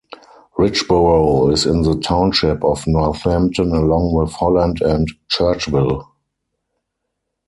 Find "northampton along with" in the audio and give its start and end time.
2.87-4.31